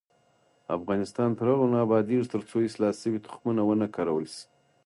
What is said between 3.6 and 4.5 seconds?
ونه کارول شي.